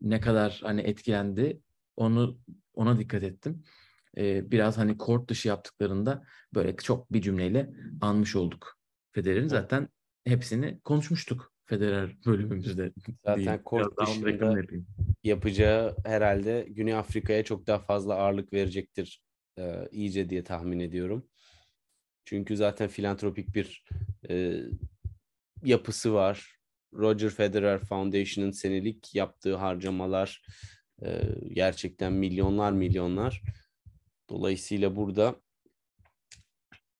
[0.00, 1.60] ne kadar hani etkilendi
[1.98, 2.38] onu
[2.74, 3.64] ona dikkat ettim.
[4.16, 8.78] Ee, biraz hani kort dışı yaptıklarında böyle çok bir cümleyle anmış olduk.
[9.12, 9.88] Federer'in zaten
[10.24, 12.92] hepsini konuşmuştuk Federer bölümümüzde.
[13.24, 14.26] Zaten kort dışında-
[15.24, 19.22] yapacağı herhalde Güney Afrika'ya çok daha fazla ağırlık verecektir
[19.58, 21.26] e, iyice diye tahmin ediyorum.
[22.24, 23.84] Çünkü zaten filantropik bir
[24.30, 24.62] e,
[25.64, 26.58] yapısı var.
[26.92, 30.42] Roger Federer Foundation'ın senelik yaptığı harcamalar
[31.02, 31.20] e,
[31.52, 33.42] gerçekten milyonlar milyonlar.
[34.30, 35.36] Dolayısıyla burada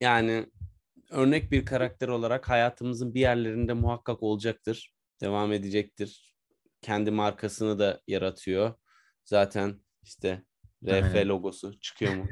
[0.01, 0.47] yani
[1.11, 4.95] örnek bir karakter olarak hayatımızın bir yerlerinde muhakkak olacaktır.
[5.21, 6.35] Devam edecektir.
[6.83, 8.75] Kendi markasını da yaratıyor.
[9.25, 10.43] Zaten işte
[10.85, 11.29] RF Aynen.
[11.29, 12.27] logosu çıkıyor mu?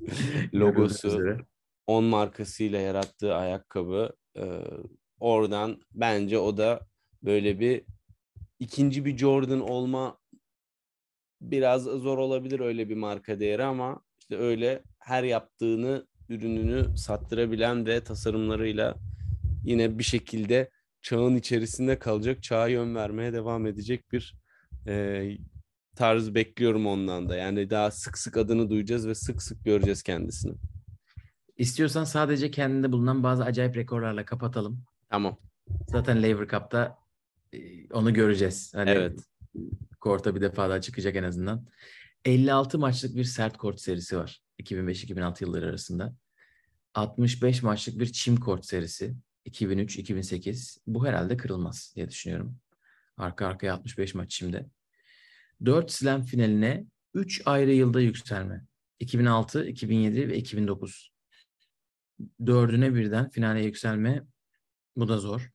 [0.54, 1.38] Logosu, üzere.
[1.86, 4.16] 10 markasıyla yarattığı ayakkabı.
[4.36, 4.44] e,
[5.20, 6.86] oradan bence o da
[7.22, 7.84] böyle bir
[8.58, 10.18] ikinci bir Jordan olma
[11.50, 18.04] biraz zor olabilir öyle bir marka değeri ama işte öyle her yaptığını ürününü sattırabilen ve
[18.04, 18.94] tasarımlarıyla
[19.64, 20.70] yine bir şekilde
[21.02, 24.34] çağın içerisinde kalacak, çağa yön vermeye devam edecek bir
[24.86, 25.24] e,
[25.96, 27.36] tarz bekliyorum ondan da.
[27.36, 30.54] Yani daha sık sık adını duyacağız ve sık sık göreceğiz kendisini.
[31.56, 34.84] İstiyorsan sadece kendinde bulunan bazı acayip rekorlarla kapatalım.
[35.10, 35.38] Tamam.
[35.88, 36.98] Zaten Lever Cup'ta
[37.52, 37.58] e,
[37.92, 38.72] onu göreceğiz.
[38.74, 39.20] Hani Evet.
[40.00, 41.66] Korta bir defa daha çıkacak en azından.
[42.24, 44.42] 56 maçlık bir sert kort serisi var.
[44.62, 46.16] 2005-2006 yılları arasında.
[46.94, 49.16] 65 maçlık bir çim kort serisi.
[49.46, 50.78] 2003-2008.
[50.86, 52.58] Bu herhalde kırılmaz diye düşünüyorum.
[53.16, 54.66] Arka arkaya 65 maç çimde.
[55.64, 58.64] 4 slam finaline 3 ayrı yılda yükselme.
[59.00, 61.12] 2006, 2007 ve 2009.
[62.46, 64.22] Dördüne birden finale yükselme.
[64.96, 65.50] Bu da zor.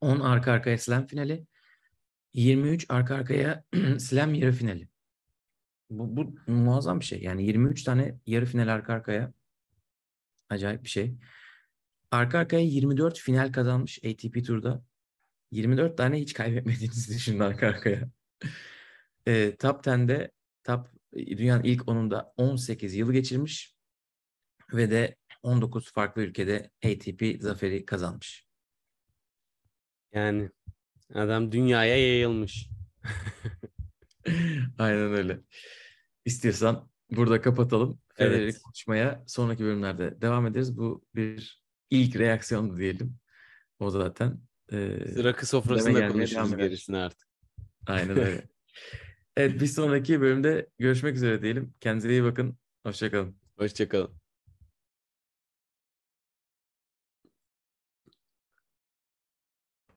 [0.00, 1.46] 10 arka arkaya slam finali.
[2.34, 3.64] 23 arka arkaya
[3.98, 4.88] slam yarı finali.
[5.90, 7.22] Bu, bu muazzam bir şey.
[7.22, 9.32] Yani 23 tane yarı final arka arkaya.
[10.48, 11.14] Acayip bir şey.
[12.10, 14.84] Arka arkaya 24 final kazanmış ATP turda.
[15.50, 18.08] 24 tane hiç kaybetmediğinizi düşünün arka arkaya.
[19.26, 20.30] E, top 10'de
[20.64, 23.76] top dünyanın ilk 10'unda 18 yıl geçirmiş
[24.72, 28.46] ve de 19 farklı ülkede ATP zaferi kazanmış.
[30.12, 30.50] Yani
[31.14, 32.68] adam dünyaya yayılmış.
[34.78, 35.40] Aynen öyle.
[36.24, 38.00] İstiyorsan burada kapatalım.
[38.14, 38.62] Federer'i Evet.
[38.62, 40.76] konuşmaya sonraki bölümlerde devam ederiz.
[40.76, 43.16] Bu bir ilk reaksiyondu diyelim.
[43.78, 44.40] O zaten.
[44.72, 47.28] Ee, Biz rakı sofrasında konuşuruz gerisini artık.
[47.86, 48.48] aynen öyle.
[49.36, 51.74] Evet bir sonraki bölümde görüşmek üzere diyelim.
[51.80, 52.58] Kendinize iyi bakın.
[52.86, 53.36] Hoşçakalın.
[53.58, 54.10] Hoşçakalın.